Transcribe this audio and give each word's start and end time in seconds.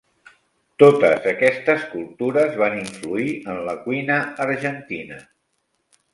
Totes 0.83 1.27
aquestes 1.31 1.85
cultures 1.91 2.57
van 2.63 2.79
influir 2.79 3.27
en 3.53 3.61
la 3.69 3.77
cuina 3.85 4.19
argentina. 4.49 5.21